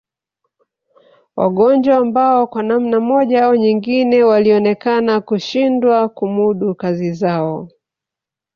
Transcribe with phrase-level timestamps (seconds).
[1.35, 7.69] Wagonjwa ambao kwa namna moja au nyingine walionekana kushindwa kumudu kazi zao